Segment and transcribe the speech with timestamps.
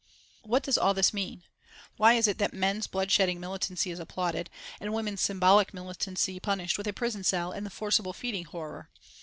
[0.41, 1.43] What does all this mean?
[1.95, 6.79] Why is it that men's blood shedding militancy is applauded and women's symbolic militancy punished
[6.79, 8.89] with a prison cell and the forcible feeding horror?